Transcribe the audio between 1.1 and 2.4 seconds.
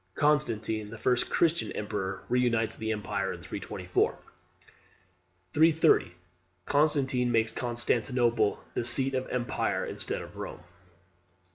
Christian emperor,